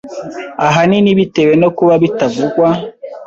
[0.67, 2.67] ahanini bitewe no kuba bitavugwa